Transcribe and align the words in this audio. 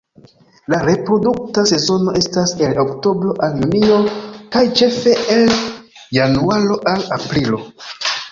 La 0.73 0.77
reprodukta 0.85 1.63
sezono 1.71 2.15
estas 2.19 2.53
el 2.67 2.79
oktobro 2.83 3.35
al 3.47 3.59
junio 3.65 3.99
kaj 4.55 4.63
ĉefe 4.81 5.15
el 5.37 5.45
januaro 6.19 6.81
al 6.95 7.05
aprilo. 7.19 7.61